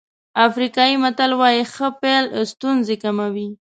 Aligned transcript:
افریقایي 0.47 0.95
متل 1.03 1.31
وایي 1.39 1.63
ښه 1.73 1.87
پيل 2.01 2.23
ستونزې 2.51 2.95
کموي. 3.03 3.47